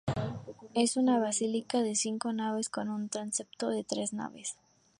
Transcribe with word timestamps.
Es 0.73 0.97
una 0.97 1.19
basílica 1.19 1.83
de 1.83 1.93
cinco 1.93 2.33
naves 2.33 2.69
con 2.69 2.89
un 2.89 3.07
transepto 3.07 3.69
de 3.69 3.83
tres 3.83 4.13
naves. 4.13 4.55